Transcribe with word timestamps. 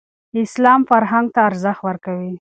اسلام 0.43 0.81
فرهنګ 0.89 1.27
ته 1.33 1.39
ارزښت 1.49 1.81
ورکوي. 1.87 2.31